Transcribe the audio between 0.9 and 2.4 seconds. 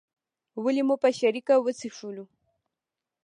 په شریکه وڅښلو.